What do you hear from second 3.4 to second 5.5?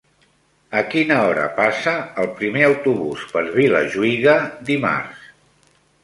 Vilajuïga dimarts?